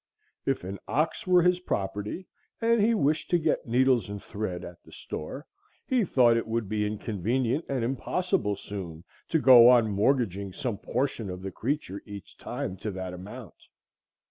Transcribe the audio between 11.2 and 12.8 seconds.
of the creature each time